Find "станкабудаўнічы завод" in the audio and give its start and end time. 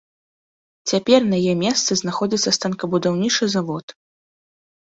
2.59-3.85